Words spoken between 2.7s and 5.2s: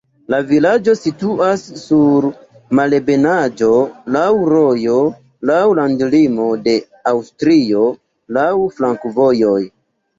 malebenaĵo, laŭ rojo,